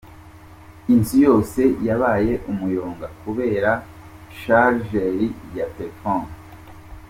[0.93, 3.71] Inzu yose yabaye umuyonga kubera
[4.39, 5.19] Chargeur
[5.57, 6.29] ya telefoni.